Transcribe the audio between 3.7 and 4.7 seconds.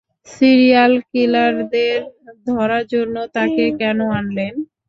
কেন আনলেন?